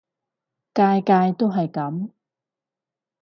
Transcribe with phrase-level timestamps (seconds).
[0.73, 2.09] 屆屆都係噉